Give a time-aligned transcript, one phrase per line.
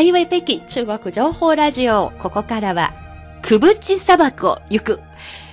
[0.00, 2.10] 台湾北京中国情報ラジオ。
[2.20, 2.94] ここからは、
[3.42, 5.00] くぶち砂漠を行く。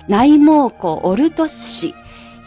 [0.08, 1.94] 内蒙古オルトス市。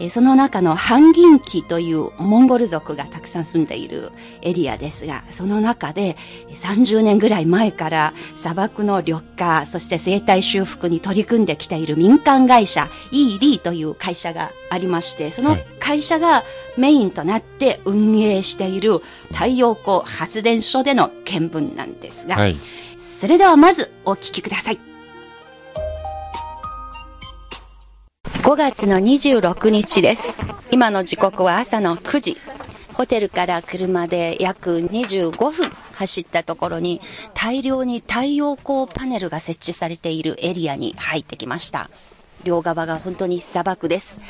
[0.00, 4.10] えーその中のハンギンキというモンゴル族がたくさん住んでいる
[4.40, 6.16] エリアですが、その中で
[6.48, 16.42] えー30年ぐらい前から砂漠の緑化、そして生態修復に取り組んできている民間会社、イーリーという会社がありまして、そのはい会社が
[16.76, 19.00] メインとなって運営している
[19.32, 22.56] 太陽光発電所での見聞なんですが、はい。
[23.20, 24.80] それではまずお聞きください。
[28.24, 30.36] 5月の26日です。
[30.70, 32.38] 今の時刻は朝の9時。
[32.94, 37.00] ホテルから車で約25分走ったところに
[37.34, 41.88] 大量に太陽光パネルが設置されているエリアに入ってきました。
[42.44, 44.20] 両側が本当に砂漠です。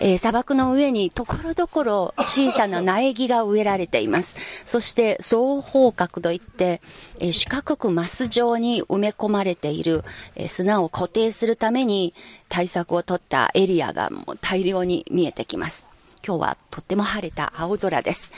[0.00, 4.36] えー砂漠の上にところどころ小さな苗木が植えられています。
[4.64, 6.80] そして双方角といって、
[7.20, 10.04] えー四角くマス状に埋め込まれている、
[10.36, 12.14] えー砂を固定するために
[12.48, 15.86] 対策を取ったエリアがもう大量に見えてきます。
[16.26, 18.32] 今日はとっても晴れた青空です。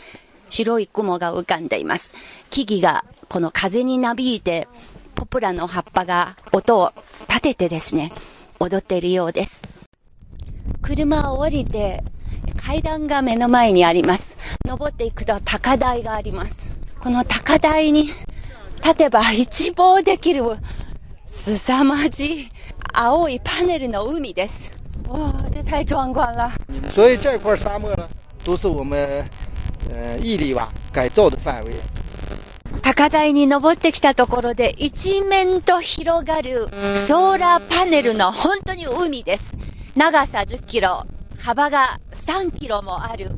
[0.51, 2.15] 白い雲が浮かんでいます。
[2.51, 4.69] 木々がこの風になびいて、
[5.15, 6.93] ポプラの葉っぱが音を
[7.29, 8.13] 立ててですね、
[8.61, 9.63] 踊っているようです。
[10.83, 12.03] 車を降りて、
[12.57, 14.37] 階段が目の前にあります。
[14.67, 16.73] 登っていくと高台があります。
[17.01, 18.11] この高台に
[18.83, 20.43] 立てば一望できる
[21.25, 22.49] 凄まじい
[22.93, 24.71] 青いパネルの海です。
[25.09, 26.51] 哇，这太壮观了！
[26.93, 28.09] 所以这块沙漠呢，
[28.45, 29.25] 都是我们
[29.93, 31.73] 呃毅力吧改造的范围。
[32.83, 36.69] 高台に登ってきたところで一面と広がる
[37.07, 39.56] ソーラーパネルの本当に海です。
[39.97, 41.07] 長さ10キロ、
[41.39, 43.31] 幅が3キロもある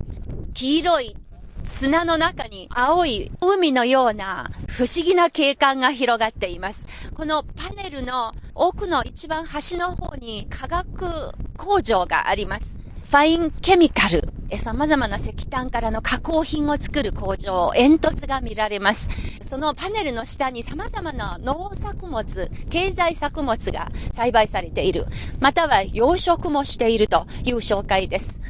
[0.55, 1.17] 黄色い
[1.65, 6.89] 砂の中に青い海のような不思議な景観が広がっています。
[7.15, 12.81] このパネルの奥の一番端の方に化学工場があります。
[13.05, 19.09] ファインケミカル、様々な石炭からの加工品を作る工場、煙突が見られます。
[19.49, 25.07] そのパネルの下に様々な農作物、経済作物が栽培されている。
[25.41, 28.43] または養殖もしているという紹介です。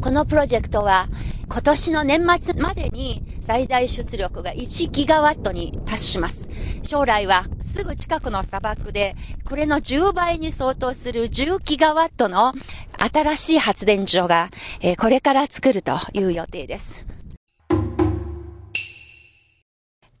[0.00, 1.08] このプロジェクトは
[1.48, 6.50] 今年の年末までに最大出力が1ギガワットに達します。
[6.84, 12.52] 将来はすぐ近くの砂漠でこれの10倍に相当する10ギガワットの
[13.12, 14.50] 新しい発電所が、
[14.80, 17.13] えこれから作るという予定です。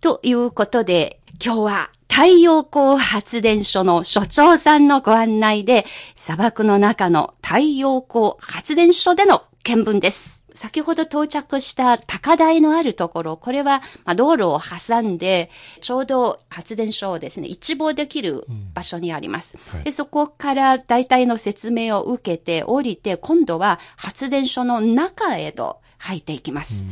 [0.04, 10.44] ということで、今日は太陽光発電所の所長さんのご案内で、砂漠の中の太陽光発電所での見聞です。
[10.52, 15.50] 先ほど到着した高台のあるところ、これはまあ道路を挟んで、
[15.80, 19.56] ちょうど発電所をですね、一望できる場所にあります。
[19.70, 26.84] はいでそこから大体の説明を受けて降りて、今度は発電所の中へと入っていきます。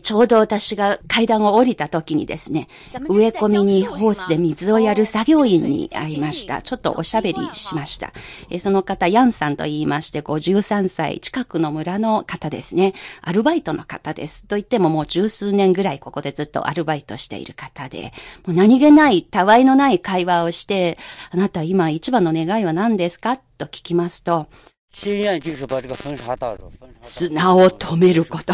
[0.00, 2.68] ちょうど私が階段を降りた時にですね、
[3.08, 6.62] 植え込みにホースで水をやる作業員に会いました。
[6.62, 8.12] ちょっとおしゃべりしました。
[8.50, 12.94] えーその方、ヤンさんと言いまして、53歳、近くの村の方ですね。
[13.22, 14.44] アルバイトの方です。
[14.46, 18.12] と言ってももう十数年ぐらいここでずっとアルバイトしている方で、
[18.46, 20.98] もう何気ない、たわいのない会話をして、
[21.30, 23.38] あなた今一番の願いは何ですか？
[23.58, 24.46] と聞きますと、
[27.00, 28.52] 砂を止めること。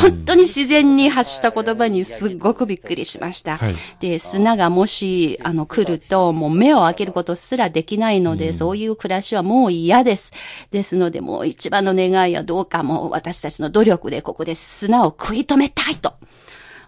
[0.00, 3.58] 本当に自然に発した言葉にすっごくびっくりしました。
[3.58, 10.32] はいで、砂がもし、あの、来ると、もう目を開けることすらできないので、そういう暮らしはもう嫌です。
[10.70, 16.14] ですので、もう一番の願いはどうかもう私たちの努力でここで砂を食い止めたいと。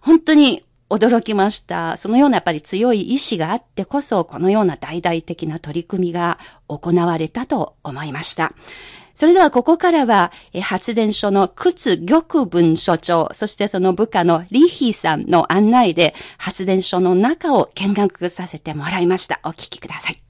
[0.00, 1.96] 本当に驚きました。
[1.96, 6.38] そのようなやっぱり強い意志があってこそ、このような大々的な取り組みが
[6.68, 8.52] 行われたと思いました。
[9.14, 10.30] それではここからは、
[10.62, 19.40] 発電所の屈玉文所長、そしてその部下のリヒさんの案内で、発電所の中を見学させてもらいました。
[19.42, 20.25] お聞きください。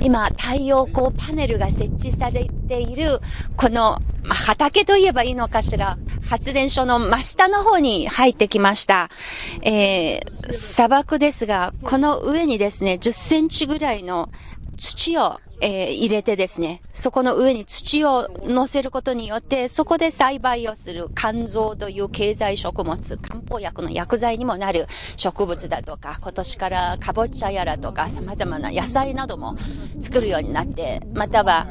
[0.00, 3.20] 今、太陽光パネルが設置されている、
[3.56, 9.10] この、畑といえばいいのかしら、発電所の真下の方に入ってきました。
[9.62, 14.30] えー、砂漠ですが、この上にですね、10センチぐらいの
[14.76, 24.86] 土を、えー入れてですね、そこの上に土を乗せることによって、そこで栽培をする肝臓という経済食物、漢方薬の薬剤にもなる
[25.16, 29.56] 植物だとか、今年からかぼちゃやらとか様々な野菜なども
[30.00, 31.66] 作るようになって、または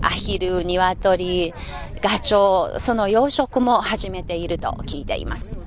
[0.00, 1.52] アヒル、ニワトリ、
[2.00, 5.58] ガチョウ、その養殖も始めていると聞いています。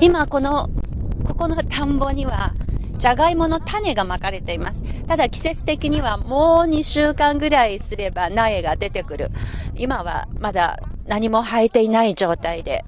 [0.00, 0.70] 今この
[1.26, 2.52] ここの田んぼには、
[3.00, 4.84] じゃがいもの種がまかれています。
[5.08, 9.30] ただ季節的にはもう2週間ぐらいすれば苗が出てくる。
[9.74, 12.84] 今はまだ何も生えていない状態で。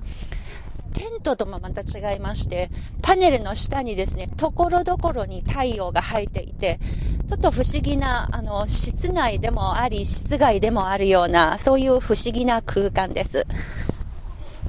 [0.93, 2.70] テントともまた違いまして、
[3.00, 6.79] パネルの下にですね、ところどころに太陽が生えていて、
[7.26, 13.47] ちょっと不思議な、あの、室内でもあり、室外でもあるような、そういう不思議な空間です。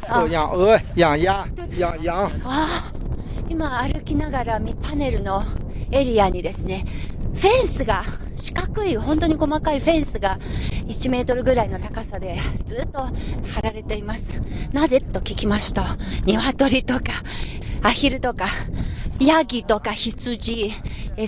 [0.10, 1.48] 有养鹅、养鸭、
[1.78, 2.10] 养羊。
[2.10, 3.13] ああ、
[3.50, 5.44] 今歩きながらみパネルの
[5.92, 6.86] エリアにですね、
[7.36, 8.04] フェンスが、
[8.36, 10.40] 四角い、本当に細かいフェンスが
[10.88, 12.36] 1メートルぐらいの高さで
[12.66, 14.42] ずっと張られています。
[14.72, 15.82] なぜと聞きますと、
[16.26, 17.02] 鶏とか、
[17.82, 18.46] アヒルとか、
[19.20, 20.72] ヤギとか羊、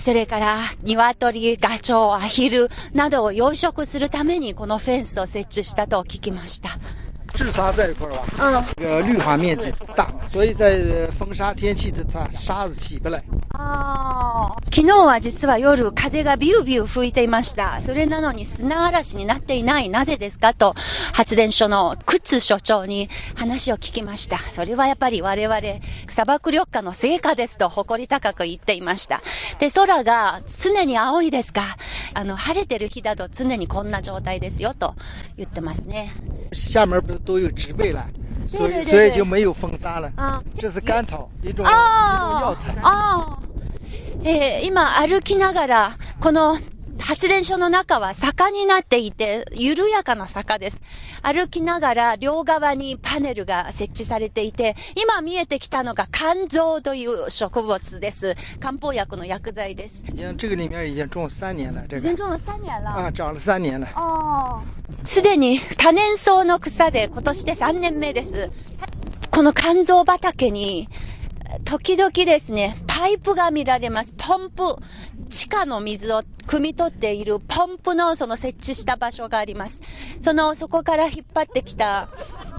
[0.00, 6.70] それから鶏、ガチョウ、アヒルなどを養殖するためにこのフェンスを設置したと聞きました。
[7.36, 8.64] 治沙在一块吧，嗯。
[8.76, 13.22] 这个绿化面积大，所以在风沙天气的它沙子起不来。
[13.52, 14.56] ああ。
[14.72, 17.80] 昨日は実は夜風がビュービュー吹いていました。
[17.80, 19.88] それなのに砂嵐になっていない。
[19.88, 20.74] なぜですかと
[21.12, 24.38] 発電所の靴所長に話を聞きました。
[24.38, 25.60] それはやっぱり我々
[26.08, 29.22] 砂漠緑化の成果ですと誇り高く言っていました。
[29.58, 31.62] で、空が常に青いですか
[32.12, 34.94] あの、晴れてる日だと常にこんな状態ですよと
[35.36, 36.12] 言ってますね。
[36.52, 38.05] 下面不是都有植被了，
[38.49, 40.11] 所对对以所以就没有风沙了。
[40.17, 42.75] あ这是甘草，一种一种あ药材。
[42.81, 43.39] ああ
[44.23, 46.57] えー今歩きながら、この
[47.00, 50.82] 発電所の中は坂になっていて、緩やかな坂です。
[51.22, 58.34] 歩きながら両側にパネルが設置されていて、今見えてきたのが肝臓という植物です。
[58.60, 60.04] 漢方薬の薬剤です。
[60.08, 64.62] 已经这个里面已经种了三年了，这个種了3年啊长了三年了。
[65.04, 68.50] すでに多年草の草で今年で3年目です。
[69.30, 70.88] この肝臓畑に、
[71.64, 74.14] 時々ですね、パイプが見られます。
[74.16, 74.76] ポンプ。
[75.28, 79.82] 地下の水を汲み取っているポンプのその設置した場所があります。
[80.20, 82.08] その、そこから引っ張ってきた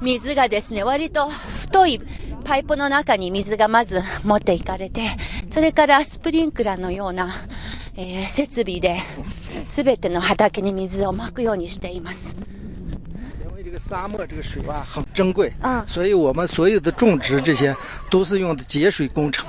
[0.01, 2.01] 水がですね、割と太い
[2.43, 5.01] パイプの中に水がまず持っていかれて、
[5.49, 7.33] それからスプリンクラーのような、
[7.95, 8.99] えー設備で、
[9.65, 12.35] すべての畑に水をまくようにしています。
[13.76, 17.76] 因为这个沙漠这个水吧很珍贵，啊所以我们所有的种植这些
[18.10, 19.46] 都是用的节水工程。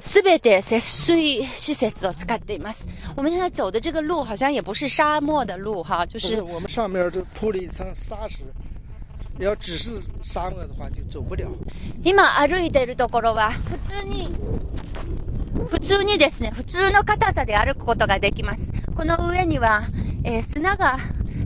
[0.00, 2.86] すべて節水施設を使っています。
[3.16, 8.38] 我们现在走的这个路好像也不是沙漠的路哈，就不是是我们上面都铺了一层沙石，
[9.38, 11.46] 要只是沙漠的话就走不了。
[12.02, 14.32] 今歩いているところは普通に、
[15.68, 18.72] 普通にですね、普通の硬さで歩くことができます。
[18.96, 19.82] この上には、
[20.24, 20.96] えー砂が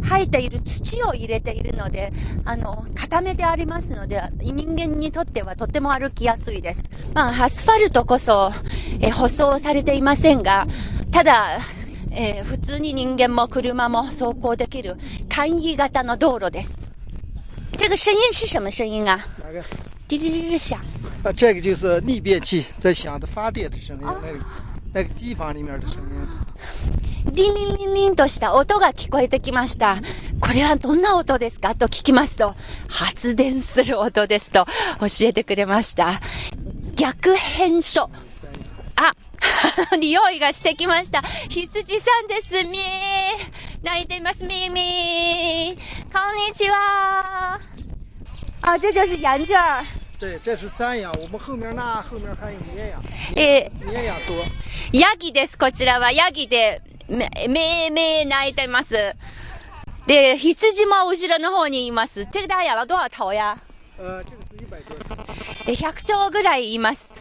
[0.04, 2.12] 生えている土を入れているので、
[2.45, 6.89] あの、固めてありますので、人間にとってはとても歩きやすいです。
[7.13, 8.51] まあ、アスファルトこそ、
[9.00, 10.68] えー舗装されていませんが、
[11.12, 11.60] ただ、
[12.12, 14.98] えー普通に人間も車も走行できる
[15.30, 16.88] 簡易型の道路です。
[17.78, 19.19] 这个声音是什么声音啊？
[20.07, 20.80] 滴滴滴滴响。
[21.24, 24.40] 啊，这个就是逆变器在响的发电的声音，那个
[24.94, 26.46] 那个机房里面的声音。
[27.31, 29.98] リンリンリンリンとした音が聞こえてきました。
[30.39, 31.76] これはどんな音ですか？
[31.76, 32.56] と聞きますと、
[32.90, 34.66] 発電する音ですと
[34.99, 36.21] 教えてくれました。
[36.95, 38.09] 逆変書。
[38.95, 39.14] あ、
[39.97, 41.21] 匂いがしてきました。
[41.49, 42.64] 羊さんです。
[42.66, 42.81] みー。
[43.83, 44.44] 泣いています。
[44.44, 45.76] みーみー。
[46.11, 47.59] こんにちは。
[48.61, 49.83] 啊，这就是羊圈儿。
[50.19, 53.00] 对，这是山羊，我们后面那后面还有绵羊，
[53.36, 54.33] えー绵羊多。
[54.92, 56.12] ヤギです、こちらは。
[56.12, 58.95] ヤギで、め、め、め、泣いてます。
[60.07, 62.26] で、羊も後ろの方にいます。
[62.31, 63.28] 这个大多少
[64.00, 65.16] 呃，这个是一百多头。
[65.68, 67.14] え、100頭ぐらいいます。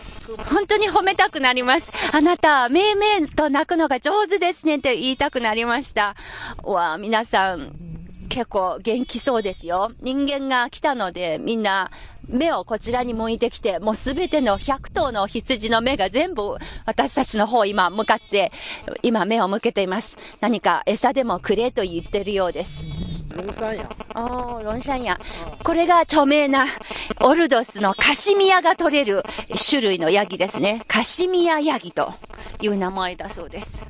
[0.50, 1.92] 本当に褒めたくなります。
[2.12, 6.16] あなた、めいめいと鳴くのが上手ですねって言いたくなりました。
[6.62, 7.72] わ、皆さん、
[8.28, 9.92] 結構元気そうですよ。
[10.00, 11.90] 人間が来たので、みんな、
[12.28, 18.50] 目をこちらに向いてきて、もうすべての100頭の羊の目が全部私たちの方今向かって、
[19.02, 20.18] 今目を向けています。
[20.40, 22.84] 何か餌でもくれと言ってるようです。
[23.36, 25.20] 龙山羊，おー、ロンシャンヤ。
[25.62, 26.66] これが著名な
[27.20, 29.22] オルドスのカシミヤが取れる
[29.68, 30.82] 種類のヤギですね。
[30.88, 32.12] カシミヤヤギと
[32.60, 33.86] いう名前だそうです。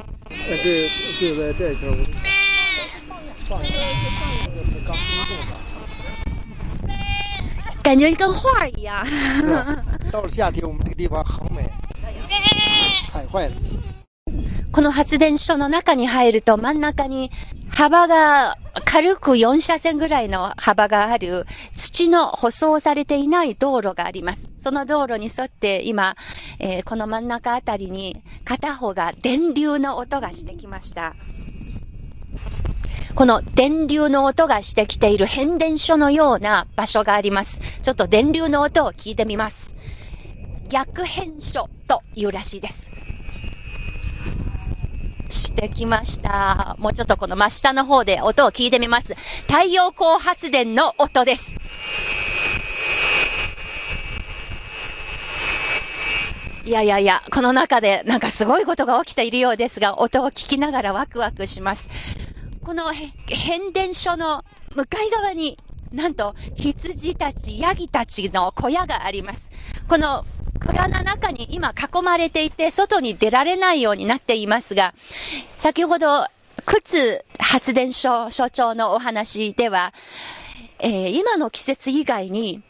[7.82, 9.06] 感觉跟画儿一样。
[9.06, 11.70] 是啊，到了夏天，我们这个地方很美，
[13.06, 13.54] 踩坏了。
[14.72, 17.30] この発電所の中に入ると真ん中に
[17.70, 24.50] 幅が軽く4車線ぐらいの幅がある土の舗装されていない道路があります。
[24.58, 26.16] その道路に沿って今、
[26.58, 31.14] えー、この真ん中あたりに片方が電流の音がしてきました。
[33.16, 37.62] この電流の音がしてきている変電所のような場所があります。
[37.80, 39.74] ちょっと電流の音を聞いてみます。
[40.68, 42.92] 逆変所というらしいです。
[45.30, 46.76] してきました。
[46.78, 49.14] もうちょっとこの真下の方で音を聞いてみます。
[49.48, 51.56] 太陽光発電の音です。
[56.66, 61.88] いやいやいや、この中でなんかすごいことが起きているようですが、音を聞きながらワクワクします。
[62.66, 62.92] この
[63.28, 64.44] 変電所の
[64.74, 65.56] 向かい側に、
[65.92, 69.52] なんと羊たち、ヤギたちの小屋があります。
[69.88, 70.24] この
[70.66, 74.94] 小屋の中に今囲まれていて、外に出られないようになっていますが、
[75.56, 76.26] 先ほど、
[76.64, 79.94] 靴発電所所長のお話では、
[80.80, 82.64] えー、今の季節以外に、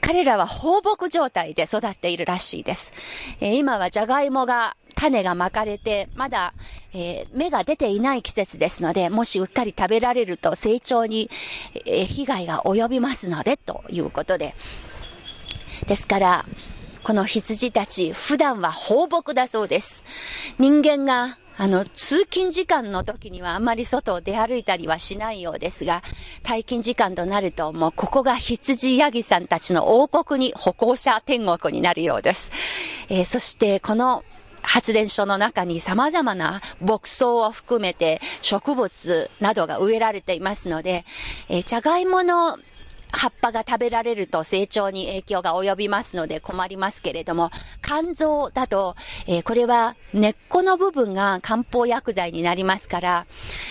[0.00, 2.94] 彼らは放牧状態で育っているらしいです。
[3.40, 6.54] えー、今はジャガイモが、種が巻かれて、まだ、
[6.92, 11.30] えー、芽が出ていない季節ですので、もしうっかり食べられると成長に、
[11.84, 14.56] えー、被害が及びますので、ということで。
[15.86, 16.44] ですから、
[17.04, 20.04] この羊たち、普段は放牧だそうです。
[20.58, 26.02] 人間があの、通勤時間の時にはあんまり外を出歩いたりはしないようですが、
[26.42, 32.52] 退勤時間となるともうここが羊ヤギさんたちの王国に歩行者天国になるようです。
[33.08, 34.22] えー、そしてこの
[34.66, 41.04] 発電所の中に様々な牧草を含めて植物などが植えられていますので、
[41.48, 42.58] えー、茶がいもの
[43.12, 47.50] 葉っぱが食べられると成長に影響が及びますので困りますけれども、
[47.82, 48.96] 肝臓だと、
[49.26, 53.26] えー、これは根っこの部分が漢方薬剤になりますから、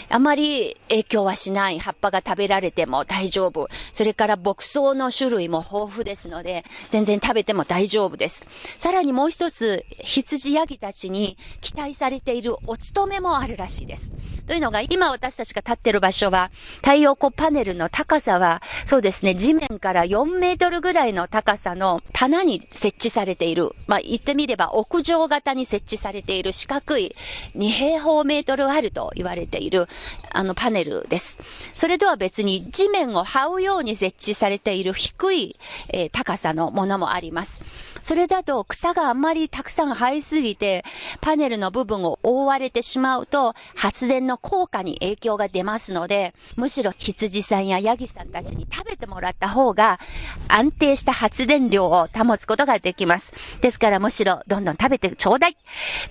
[0.09, 3.67] あまり影響はしない葉っぱが食べられても大丈夫。
[3.93, 8.47] それから牧草の種類も豊富ですので、全然食べても大丈夫です。
[8.77, 14.11] さらにもう一つ、羊ヤギたちに期待されているお勤めもあるらしいです。
[14.47, 27.13] というのが、今私たちが立っている場所は、太陽光パネルの高さは、そうですね、ね地面から4メートルぐらいの高さの棚に設置されている、まあ、言ってみれば屋上型に設置されている四角い
[27.55, 29.87] 2平方メートルあると言われている、
[30.31, 31.39] あのパネルです。
[31.73, 35.57] それとは別に地面を這うように設置されている低い、
[35.89, 37.61] えー、高さのものもあります。
[38.05, 40.85] それだと草があんまりたくさん生えすぎて、
[41.21, 49.99] パネルの部分を覆われてしまうと、発電の効果に影響が出ますので、むしろ羊さんやヤギさんたちに食べてもらった方が、
[50.47, 53.33] 安定した発電量を保つことができます。
[53.61, 55.57] ですからむしろ、どんどん食べてちょうだい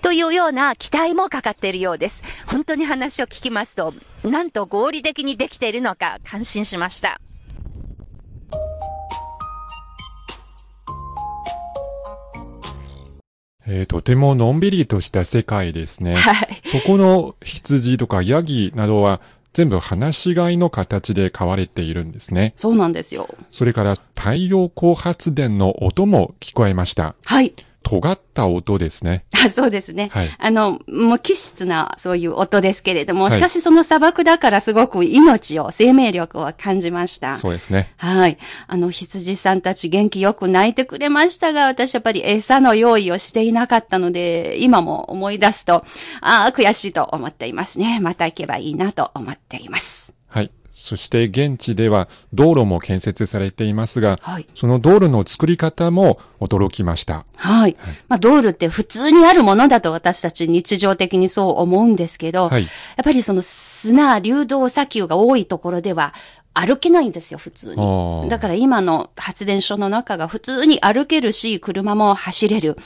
[0.02, 2.24] というような期待もかかっているようです。
[2.48, 7.20] 本当に話を聞きますと、なんと合理的にできているのか感心しました。
[13.66, 16.16] えー、とてものんびりとした世界ですね。
[16.16, 16.60] はい。
[16.66, 19.20] そこの羊とかヤギなどは
[19.54, 22.54] 全部話し飼いの形で飼われているんですね。
[22.56, 23.28] そうなんですよ。
[23.52, 27.14] それから太陽光発電の音も聞こえました。
[27.24, 27.54] はい。
[27.84, 29.26] 尖った音ですね。
[29.44, 30.10] あそうですね。
[30.12, 30.34] はい。
[30.38, 37.36] あの、無機質なそういう音ですけれども、しかしその砂漠だからすごく命を、生命力を感じました。
[37.38, 37.92] そうですね。
[37.98, 38.38] はい。
[38.66, 45.84] あの、羊さんたち元気よく泣いてくれましたが、私やっぱり餌の用意をしていなかったので、今も思い出すと、
[46.22, 48.00] ああ、悔しいと思っていますね。
[48.00, 50.14] また行けばいいなと思っています。
[50.26, 50.50] はい。
[50.76, 57.24] そして現地では道路も建設されていますが、はい、その道路の作り方も驚きました。
[57.36, 57.76] はい。
[57.78, 62.68] はい、まあ、道路って普通にあるものだと私たち日常的にそう思うんですけど、はい、や
[63.02, 66.12] っぱりその砂、流動砂丘が多いところでは、
[66.54, 68.28] 歩けないんですよ、普通に。
[68.30, 72.78] だから今の発電所の中が普通に歩けるし、車も走れる。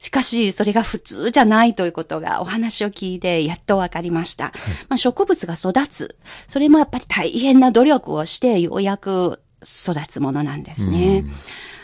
[0.00, 4.46] しかし、それが普通じゃないということがお話を聞いてやっとわかりました。
[4.46, 4.52] はい、
[4.88, 6.16] まあ、植物が育つ。
[6.48, 11.24] それもやっぱり大変な努力をしてようやく育つものなんですね。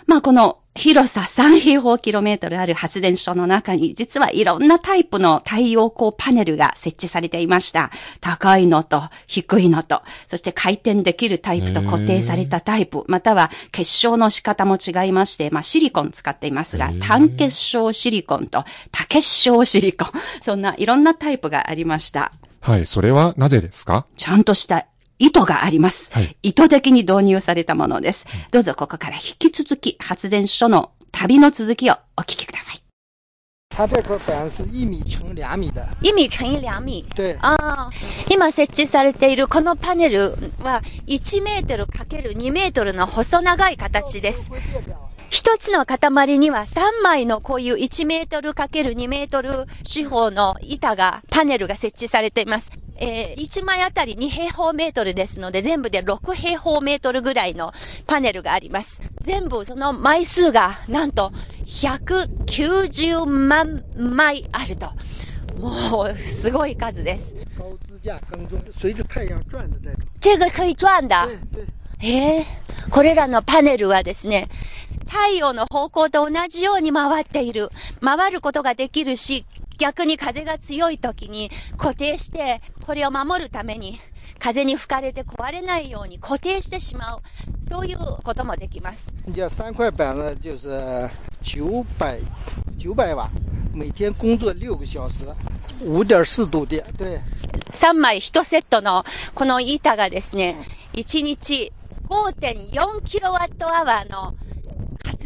[0.09, 7.91] まあ、この広さ3平方キロメートルある発電所の中に、実はいろんなタイプの太陽光パネルが設置されていました。
[8.21, 20.09] 高いのと低いのと、そして回転できるタイプと固定されたタイプ、または結晶の仕方も違いまして、まあシリコン使っていますが、単結晶シリコンと多結晶シリコン、
[20.45, 22.33] そんないろんなタイプがありました。
[22.61, 24.07] はい、それはなぜですか？
[24.17, 24.87] ちゃんとした
[25.19, 26.13] 意図があります。
[26.13, 28.27] はい、意図的に導入されたものです。
[28.51, 32.83] どうぞここから引き続き発電所の旅の続きをお聞きください。
[33.71, 37.05] 它这块板是一米乘两米的，意味乘以2米。
[37.15, 37.39] 对，
[38.29, 44.51] 今設置されているこのパネルは1メートルかける2メートルの細長い形です。
[45.31, 52.73] 一つの塊には3枚のこういう1メートルかける2メートル四方の板が、パネルが設置されています。
[52.97, 57.73] えー、1枚あたり2平方メートルですので、全部で6平方メートルぐらいの
[58.07, 59.03] パネルがあります。
[59.21, 61.31] 全部その枚数が、なんと、
[61.67, 64.87] 190万枚あると。
[65.61, 67.37] もう、すごい数です。
[70.21, 71.15] 这个可以转的。
[72.01, 72.47] ええ
[72.91, 74.49] これらのパネルはですね、
[75.09, 77.71] 太陽の方向と同じように回っている。
[78.05, 79.47] 回ることができるし、
[79.79, 84.01] 逆に風が強い時に固定して、これを守るために、
[84.39, 87.23] 風に吹かれて壊れないように固定してしまう。
[87.67, 89.15] そういうこともできます。
[89.35, 91.11] 这三块板子就是
[91.43, 92.21] 九百
[92.79, 93.29] 九百瓦，
[93.73, 95.27] 每天工作六个小时，
[95.85, 96.85] 五点四度电。
[96.97, 97.21] 对
[97.73, 100.57] ，3枚1セットのこの板がですね、
[100.95, 101.73] 1日
[102.09, 104.35] 5.4キロワットアワーの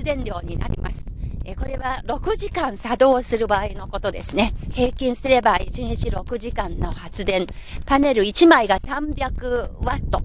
[0.05, 1.05] 電量になります。
[1.45, 4.55] えこれは6時間作動する場合のことですね。
[4.71, 7.47] 平均すれば1日6時間の発電。
[7.85, 10.23] パネル1枚が300ワット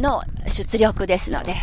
[0.00, 1.54] の出力ですので、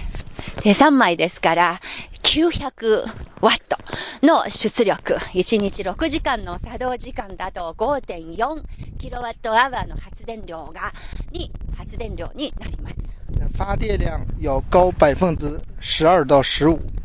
[0.63, 1.79] で3枚ですから
[2.21, 3.05] 900
[3.41, 3.77] ワット
[4.21, 5.15] の出力。
[5.15, 8.63] 1日6時間の作動時間だと5.4
[8.99, 10.93] キロワットアワーの発電量が、
[11.31, 13.15] に、発電量になります。
[13.57, 16.96] 发电量要高百分之十二到十五。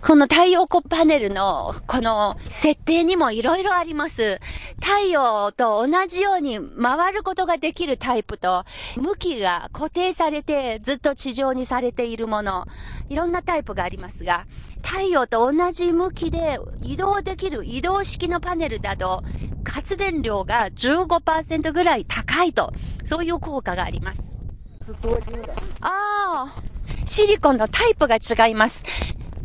[0.00, 4.40] この太陽光パネルのこの設定にもいろいろあります。
[4.80, 8.64] 太陽と同じように回ることができるタイプと、
[8.96, 12.66] 向きが固定されてずっと地上にされているもの、
[13.08, 14.46] いろんなタイプがありますが、
[14.82, 19.22] 太陽と同じ向きで移動できる移動式のパネルだと、
[19.64, 22.72] 発電量が15%ぐらい高いと、
[23.04, 24.22] そういう効果があります。
[25.80, 26.54] ああ、
[27.06, 28.84] シリコンのタイプが違います。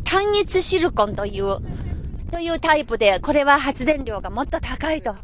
[0.08, 1.58] 単一シリコンという、
[2.32, 5.14] というタイプで、これは発電量がもっと高いと。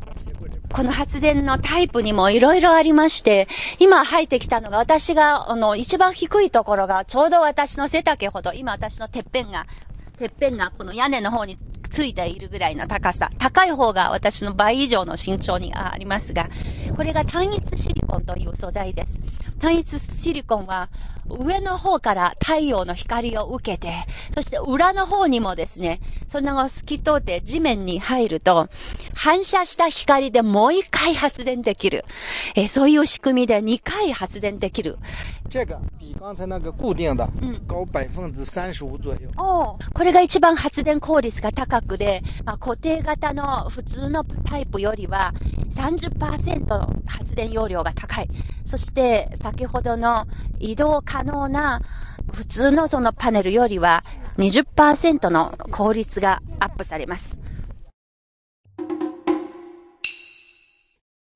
[0.74, 9.66] この発電のタイプにもいろいろありまして、今入ってきたのが私が、あの、一番低いところがちょうど私の背丈ほど、今私のてっぺんが、
[10.18, 11.56] てっぺんがこの屋根の方に
[11.90, 13.30] ついているぐらいの高さ。
[13.38, 16.50] 高い方が私の倍以上の身長にありますが、
[16.94, 19.22] これが単一シリコンという素材です。
[19.64, 20.90] 単一シリコンは
[21.30, 23.94] 上の方から太陽の光を受けて、
[24.34, 28.68] そして裏の方にもですね、それが透き通って地面に入ると、
[29.14, 32.04] 反射した光でもう一回発電できる。
[32.54, 34.98] えーそういう仕組みで2回発電できる。
[35.50, 39.28] 这个比刚才那个固定的嗯高百分之三十五左右。
[39.36, 45.32] これが一番発電効率が高くで、まあ、固定型の普通のタイプよりは
[45.70, 48.28] 30%の発電容量が高い。
[48.64, 50.26] そして先ほどの
[50.58, 51.80] 移動可能な
[52.32, 54.04] 普通のそのパネルよりは
[54.38, 57.38] 20%の効率がアップされます。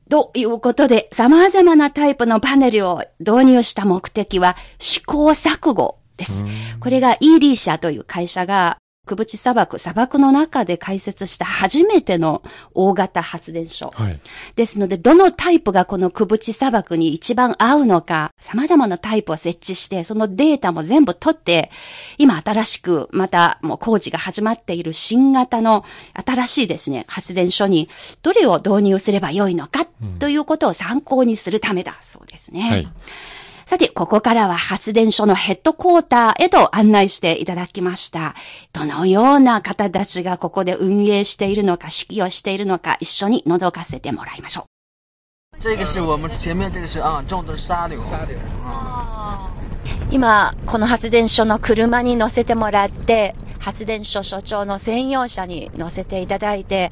[0.08, 6.44] ということで、様々なタイプのパネルを導入した目的は試行錯誤です。
[6.80, 12.42] これが ED 社という会社が、くぶち砂漠、砂漠の中で開設した初めての
[12.74, 13.90] 大型発電所。
[13.94, 14.20] はい。
[14.54, 21.70] ですので、どのタイプがこのくぶち砂漠に一番合うのか、様々なタイプを設置して、そのデータも全部取って、
[22.18, 27.88] 今新しく、またもう工事が始まっている新型の新しいですね、発電所に、
[28.22, 29.86] どれを導入すればよいのか、
[30.18, 32.70] ということを参考にするためだそうですね。
[32.70, 32.88] はい。
[33.68, 38.34] さて、ここからは発電所のヘッドクォーターへと案内していただきました。
[38.72, 44.64] どのような方たちがここで運営しているのか、指揮をしているのか、一緒に覗かせてもらいましょう。
[45.60, 48.38] 这个是我们前面这个是啊种的沙柳，沙柳，
[50.10, 56.90] 今、この発電所の車に乗せてもらって、発電所所長の専用車に乗せていただいて、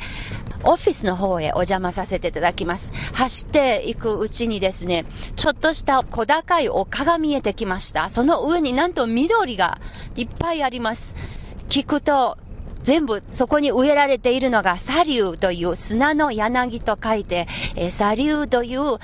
[0.67, 2.93] オフィスの方へお邪魔させていただきます。
[3.15, 8.11] 走っていくうちにですね、ちょっとした小高い丘が見えてきました。
[8.11, 9.79] その上になんと緑が
[10.17, 11.15] いっぱいあります。
[11.69, 12.37] 聞くと、
[12.83, 18.99] 全部そこに植えられているのがサリューという砂の柳と書いて、えーサリューという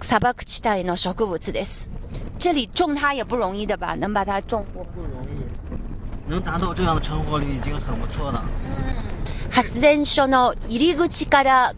[0.00, 1.90] 砂漠地帯の植物です。
[2.38, 3.94] 这里种它也不容易的吧？
[3.94, 4.84] 能把它种活？
[4.84, 8.42] 不容易，能达到这样的成活率已经很不错了。
[9.52, 11.74] 発電所の入り口から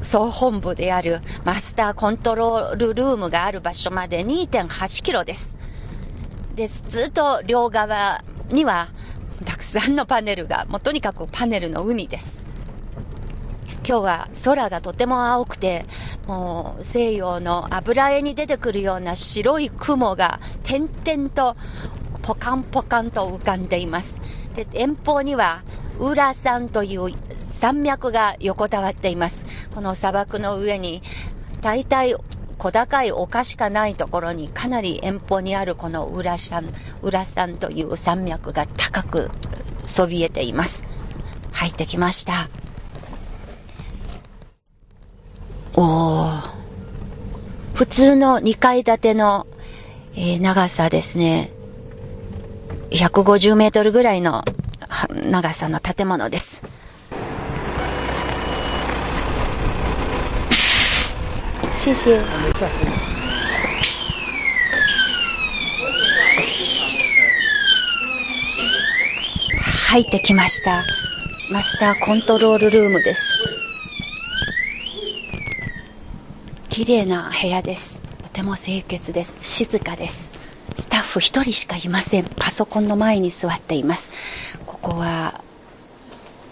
[0.00, 5.58] 総本部であるマスターコントロールルームがある場所まで2.8キロです。
[6.54, 6.86] です。
[6.88, 8.88] ずっと両側には
[9.44, 12.42] たくさんのパネルが、もうとにかくパネルの海です。
[13.86, 15.84] 今日は空がとても青くて、
[16.26, 21.54] もう西洋の油絵に出てくるような白い雲が点々と
[22.22, 24.22] ポカンポカンと浮かんでいます。
[24.54, 25.62] で、遠方には
[25.98, 29.46] 浦山という山脈が横たわっています。
[29.74, 31.02] この砂漠の上に
[31.60, 32.16] 大体
[32.58, 36.64] 小高い丘しかないところにかなり遠方にあるこの浦山、
[37.02, 39.30] 浦山という山脈が高く
[39.86, 40.84] そびえています。
[41.52, 42.48] 入ってきました。
[45.76, 46.54] おー。
[47.74, 49.46] 普通の2階建ての、
[50.14, 51.50] えー長さですね。
[52.90, 54.44] 150メートルぐらいの
[55.08, 56.62] 長さの建物です。
[61.78, 62.20] 谢谢。
[69.88, 70.84] 入ってきました。
[71.52, 73.34] マスターコントロールルームです。
[76.68, 78.02] 綺麗な部屋です。
[78.22, 79.36] とても清潔です。
[79.40, 80.32] 静かです。
[80.76, 82.24] スタッフ一人しかいません。
[82.24, 84.12] パソコンの前に座っています。
[84.84, 85.40] ここは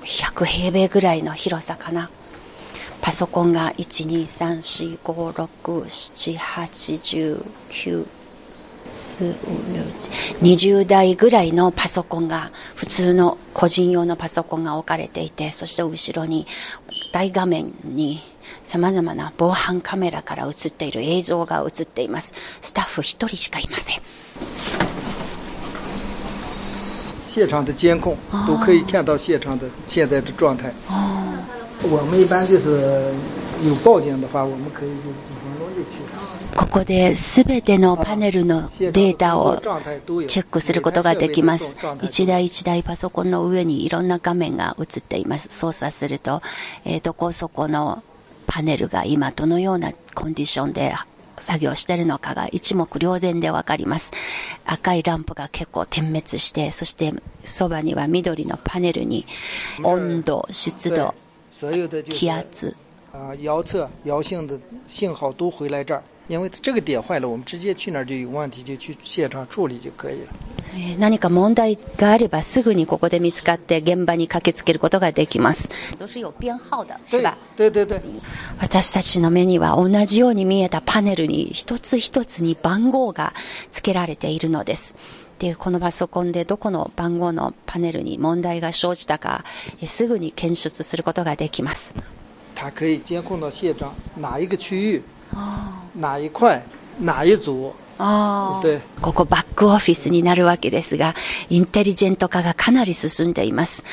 [0.05, 2.09] 100平米ぐらいの広さかな。
[3.03, 8.07] パソコンが1、2、3、4、5、6、7、8、10、9、
[8.87, 9.25] 数
[10.40, 16.47] 20台ぐらいのパソコンが、普通の個人用のパソコンが置かれていて、そして後ろに
[17.12, 18.21] 大画面に
[18.64, 22.33] 様々な防犯カメラから映っている映像が映っています。
[22.62, 24.01] スタッフ一人しかいません。
[27.33, 28.14] 现场的监控
[28.47, 30.71] 都可以看到现场的现在的状态。
[31.85, 33.11] 我们一般就是
[33.64, 36.03] 有报警的话，我们可以就几分钟就去。
[36.55, 39.57] ここで全てのパネルのデータを
[40.29, 41.77] チェックすることができます。
[42.03, 45.49] 一台一台パソコンの上にいろんな画面が映っています。
[45.51, 46.42] 操作すると、
[46.85, 48.03] えーどこそこの
[48.47, 50.95] パネルが今どのようなコンディションで
[51.42, 54.12] 作業しているのかが一目瞭然でわかります。
[54.64, 57.12] 赤いランプが結構点滅して、そして
[57.44, 59.26] そばには緑のパネルに
[59.83, 61.14] 温度、湿度、
[62.09, 62.76] 気圧、
[63.12, 70.28] 啊遥测遥信的信号都回来这儿，因为这个点坏了，我们直接去那儿就有问题，就去现场处理就可以了。
[70.74, 75.70] えー何か問題があればすぐにここで見つかって現場に駆けつけることができます。
[75.98, 77.37] 都是有编号的，是对吧？
[77.56, 78.00] 对对对，
[78.58, 83.35] 私たちの目には同じように見えたパネルに一つ一つに番号が
[83.70, 84.96] 付けられているのです。
[85.38, 89.44] で、このパソコンでどこの番号のパネルに問題が生じたか、
[89.80, 91.94] えーすぐに検出することができます。
[92.54, 95.02] 它可以监控到现场哪一个区域、
[95.95, 96.62] 哪一块、
[96.99, 97.75] 哪一组。
[98.62, 101.14] 对，ここバックオフィスになるわけですが、
[101.51, 103.85] インテリジェント化がかなり進んでいます。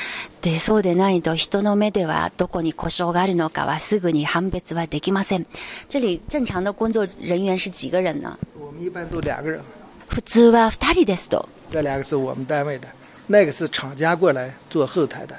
[0.42, 5.46] で、そうでないと人の目ではどこに故障があるのかはすぐに判別はできません。
[5.88, 8.36] 这里正常的工作人员是几个人呢？
[8.58, 9.60] 我们一般都两个人，
[10.08, 11.48] 普通は二人ですと。
[11.70, 12.88] 这两个是我们单位的，
[13.28, 15.36] 那个是厂家过来做后台的。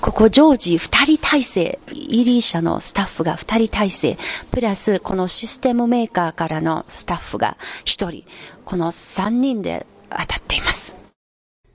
[0.00, 4.18] ここ常時二人体制、イリー社のスタッフが二人体制、
[4.50, 8.24] プラスこのシステムメーカーからのスタッフが一人、
[8.64, 10.99] この三人で当たっています。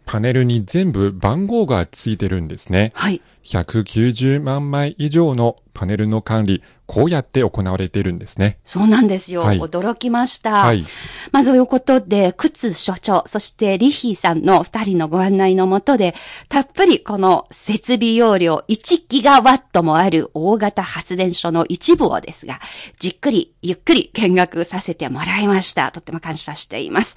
[0.06, 2.92] パネルに全部番号がついてるんですね。
[2.96, 3.22] はい。
[3.46, 8.58] 190万枚以上のパネルの管理、こうやって行われているんですね。
[8.66, 9.42] そうなんですよ。
[9.42, 10.66] はい驚きました。
[10.66, 10.84] はい。
[11.32, 16.16] まあそういうことで、靴所長、そしてリヒーさんの二人のご案内のもとで、
[16.50, 22.60] たっぷりこの設備容量1ギガワットもある大型発電所の一部をですが、
[23.00, 25.92] じっくりゆっくり見学させてもらいました。
[25.92, 27.16] とっても感謝しています。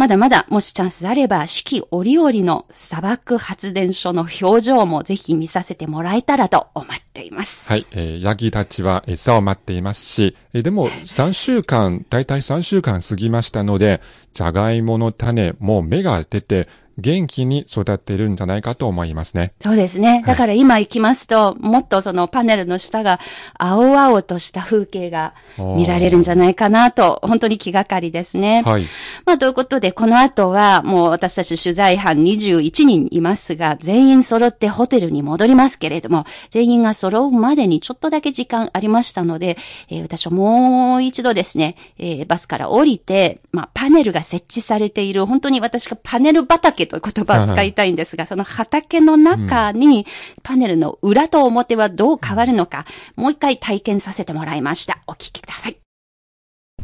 [0.00, 7.68] まだまだもしチャンスあれば、四季折々の砂漠発電所の表情もぜひ見させてもらえたらと思っています。
[7.68, 7.84] はい。
[7.90, 14.00] えーヤギたちは餌を待っていますし、えーでも3週間、だいたい3週間過ぎましたので、
[14.32, 16.66] じゃがいもの種、もう芽が出て、
[17.00, 19.52] 元気に育っているんじゃないかと思いますね。
[19.60, 20.22] そうですね。
[20.26, 23.20] だから今行きますと、もっとそのパネルの下が
[23.58, 28.62] 青々とした風景が見られるんじゃないかなと、本当に気がかりですね。
[28.64, 28.86] はい。
[29.24, 39.56] まあ、ということで、この後は、もう私たち取材班21人いますが、全員揃ってホテルに戻りますけれども、全員が揃うまでにちょっとだけ時間ありましたので、
[39.88, 50.06] えー私はもう一度ですね、えーバスから降りて、まあ、パネルが設置されている、本当に私がパネル畑という言葉を使いたいんですが、その畑の中に、
[50.42, 54.98] パネルの裏と表はどう変わるのか、もう一回体験させてもらいました。
[55.06, 55.76] お聞きください。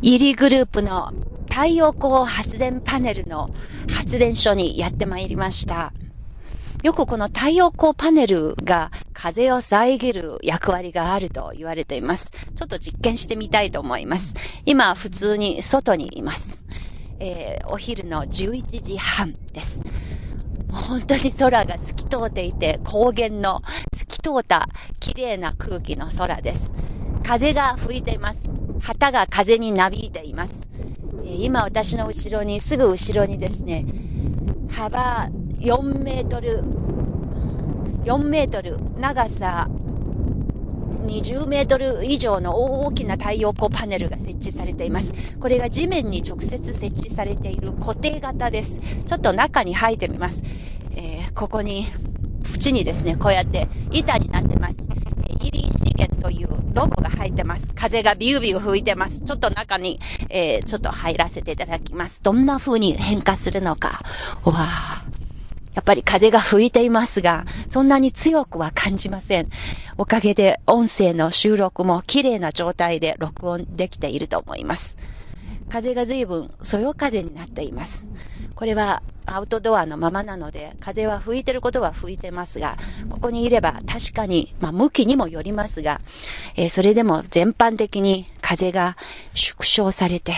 [0.03, 1.13] イリグループの
[1.51, 3.51] 太陽光発電パネルの
[3.91, 5.93] 発電所にやってまいりました。
[6.83, 12.31] よくこの太陽光パネルが風を遮る役割があると言われています。
[12.31, 14.35] ちょっと実験してみたいと思います。
[14.67, 16.65] 今普通に外にいます。
[17.19, 19.83] えー、お昼の11時半です。
[20.71, 24.69] 本当に空が透き通っていて、高原の透き通った
[25.01, 26.73] 綺麗な空気の空です。
[27.25, 28.53] 風が吹いています。
[28.81, 30.69] 旗が風になびいています。
[31.25, 33.87] え今私の後ろに、すぐ後ろにですね、
[34.71, 36.63] 幅4メートル、
[38.05, 39.69] 4メートル、長さ
[40.97, 42.57] 20メートル以上の
[42.87, 45.15] 大きな太陽光パネルが設置されています。
[45.41, 48.81] これが地面に直接設置されている固定型です。
[49.05, 50.43] ちょっと中に入ってみます。
[50.97, 51.87] えーここに、
[52.45, 54.89] 縁にですね、こうやって板になってます。
[55.29, 57.71] えイリー資源というロゴが入ってます。
[57.75, 59.21] 風がビュービュー吹いてます。
[59.21, 62.23] ちょっと中に、えーちょっと入らせていただきます。
[62.23, 64.03] どんな風に変化するのか。
[64.45, 65.06] わあ。
[65.77, 69.49] やっぱり風が吹いていますが、そんなに強くは感じません。
[69.99, 74.99] おかげで音声の収録も綺麗な状態で録音できていると思います。
[75.69, 78.07] 風が随分そよ風になっています。
[78.55, 82.79] これはアウトドアのままなので、風は吹いてることは吹いてますが、
[83.11, 86.01] ここにいれば確かに、まあ向きにもよりますが、
[86.57, 88.97] えーそれでも全般的に風が
[89.35, 90.33] 縮小されて、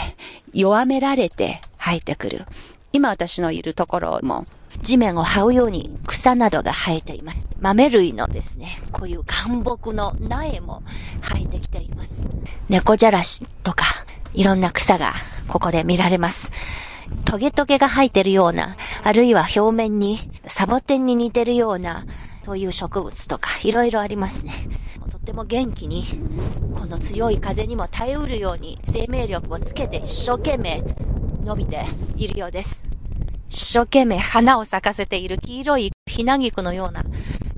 [0.53, 2.45] 弱められて入ってくる。
[2.93, 4.47] 今私のいるところも
[4.89, 7.39] 地面を這うように草などが生えています。
[7.61, 10.83] 豆類のですね、こういう干木の苗も
[11.21, 12.27] 生えてきています。
[12.71, 13.85] 猫じゃらしとか、
[14.33, 15.13] いろんな草が
[15.47, 16.53] ここで見られます。
[17.27, 22.07] トゲトゲが生えてるような、あるいは表面にサボテンに似てるような、
[22.43, 24.55] そういう植物とか、いろいろありますね。
[25.11, 26.07] とっても元気に、
[26.75, 30.83] この強い風にも耐えうるように生命力をつけて一生懸命
[31.45, 31.85] 伸びて
[32.17, 32.98] いるようです。
[33.49, 37.03] 一生懸命花を咲かせている黄色いひなぎくのような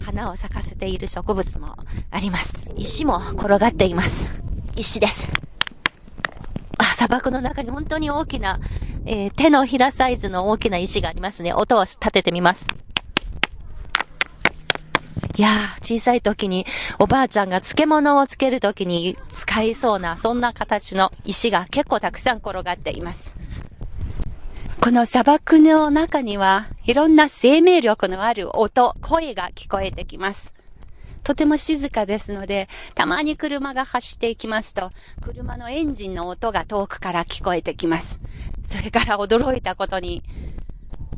[0.05, 1.77] 花を咲かせている植物も
[2.11, 2.69] あります。
[2.77, 4.31] 石も転がっています。
[4.77, 5.29] 石です。
[6.79, 8.61] あ、砂漠の中に本当に大きな、
[9.05, 11.53] えー手のひらサイズの大きな石がありますね。
[11.53, 12.69] 音を立ててみます。
[15.37, 16.67] いやー、小さい時に
[16.99, 23.37] おばあちゃんが漬物をつける時に使いそうな、そんな形の石が結構たくさん転がっています。
[24.83, 30.55] この砂漠の中には、いろんな生命力のある音、声が聞こえてきます。
[31.23, 34.91] とても静かですので、たまに車が走っていきますと、
[35.21, 38.23] 車のエンジンの音が遠くから聞こえてきます。
[38.65, 40.23] それから驚いたことに、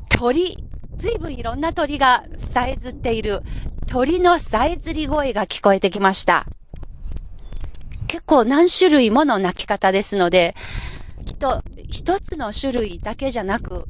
[0.09, 0.59] 鳥、
[0.97, 3.43] ずいぶんいろんな鳥がさえずっている、
[3.87, 6.47] 鳥のさえずり声が聞こえてきました。
[8.09, 10.57] 結構何種類もの鳴き方ですので、
[11.43, 13.85] と一つの種類だけじゃなく、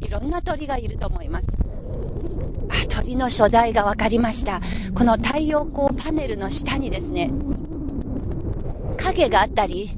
[0.00, 1.48] いろんな鳥がいると思います。
[2.68, 4.60] あ、鳥の所在が分かりました。
[4.94, 7.30] この太陽光パネルの下にですね、
[8.98, 9.96] 影があったり、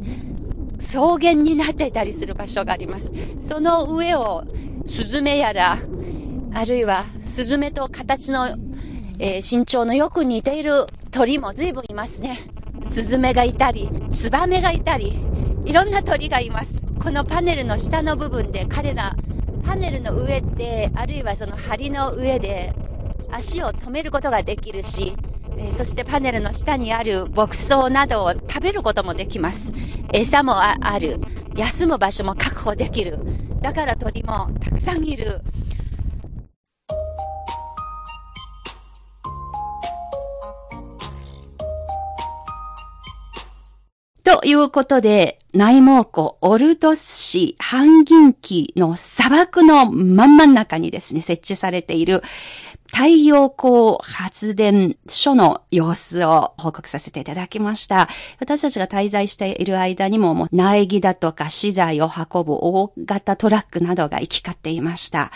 [0.79, 3.13] 草原になっていたりする場所があります。
[3.43, 4.45] その上を、
[4.87, 5.79] スズメやら、
[6.55, 8.57] あるいは、スズメと形の、
[9.19, 12.39] えー身長のよく似ている鳥も随分いますね。
[12.87, 15.19] スズメがいたり、ツバメがいたり、
[15.65, 16.82] いろんな鳥がいます。
[17.03, 19.17] このパネルの下の部分で彼ら、
[19.67, 22.73] パネルの上で、あるいはその梁の上で、
[23.33, 25.13] 足を止めることができるし、
[25.59, 29.73] えそしてパネルの下にある牧草などを食べることもできます。
[30.13, 31.19] 餌もある。
[31.57, 33.19] 休む場所も確保できる。
[33.63, 35.41] だから鳥もたくさんいる。
[44.45, 52.23] いうことで、内蒙古オルドス市半銀期の砂漠の真ん真ん中にですね、設置されている
[52.95, 58.09] 太陽光発電所の様子を報告させていただきました。
[58.39, 65.33] 私たちが滞在している間にも、もう苗木だとか資材を運ぶ大型トラックなどが行き交っていました。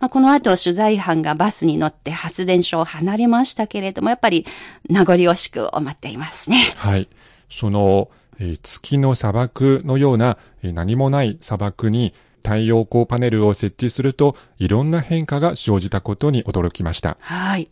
[0.00, 4.44] まあ、この後取材班がバスに乗って発電所を離れましたけれども、やっぱり
[4.88, 6.58] 名残惜しく思っていますね。
[6.76, 7.08] はい。
[7.48, 17.16] その、え月の砂漠のような、え何もない砂漠に太陽光パネルを設置すると、いろんな変化が生じたことに驚きました。
[17.20, 17.68] はい。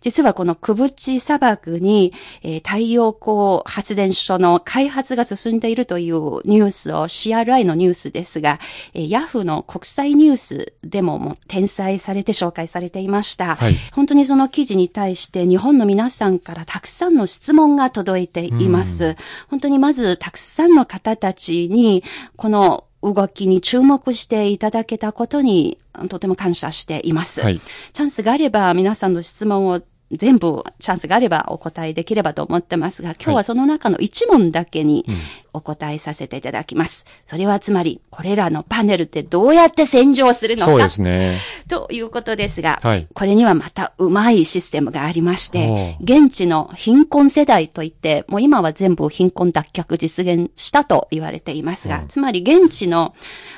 [0.00, 8.60] 実はこのクブチ砂漠に、えー太陽光発電所の開発が進んでいるというニュースを CRI のニュースですが、
[8.94, 13.56] えーヤフーの国際ニュースでももう転載されて紹介されていました。
[13.56, 19.16] はい本当にその記事に対して日本の皆さんからたくさんの質問が届いています。
[19.48, 22.04] 本当にまずたくさんの方たちに、
[22.36, 27.40] この動きに注目していただけたことに、とても感謝しています。
[27.40, 27.58] はい。
[27.58, 29.80] チャンスがあれば皆さんの質問を
[30.12, 35.06] 全部チャンスがあればお答えできればと思ってますが、今日はその中の一問だけに
[35.52, 37.06] お答えさせていただきます。
[37.26, 41.38] それはつまり、これらのパネルってどうやって洗浄するのかそうですね。
[41.68, 43.06] ということですが、はい。
[43.14, 52.08] これにはまたうまいシステムがありましてお、現地の貧困世代といって、もう今は全部貧困脱却実現したと言われていますが、うん。
[52.08, 53.14] つまり現地の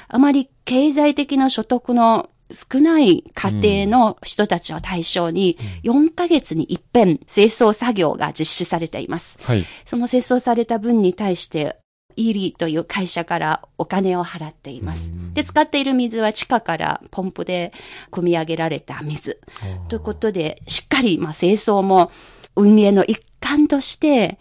[0.09, 3.51] あまり経済的な所得の少ない家
[3.87, 9.38] 庭の人たちを対象に、4ヶ月に一遍清掃作業が実施されています。
[9.43, 9.65] はい。
[9.85, 11.77] その清掃された分に対して、
[12.17, 15.11] イーリーという会社からお金を払っています。
[15.35, 17.73] で、使っている水は地下からポンプで
[18.11, 19.41] 汲み上げられた水。
[19.88, 22.11] ということで、しっかり、まあ、清掃も
[22.57, 24.38] 運営の一環として、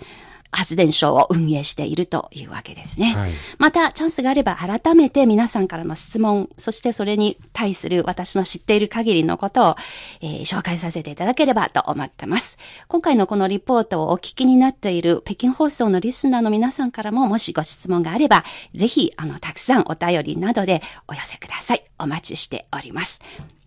[0.51, 3.13] 発電所を運営しているというわけですね。
[3.15, 3.31] はい。
[3.57, 9.75] また、チャンスがあれば改めて皆さんからの質問、そしてそれに対する私の知っている限りのことを、
[10.21, 12.57] えー紹介させていただければと思ってます。
[12.87, 18.43] 今回のこのリポートをお聞きになっている北京放送のリスナーの皆さんからももしご質問があれば、
[18.75, 21.85] ぜひ、あの、たくさんお便りなどでお寄せください。
[21.99, 23.21] お待ちしております。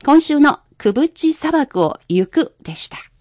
[0.05, 3.14] 今週のくぶち砂漠を行くでした。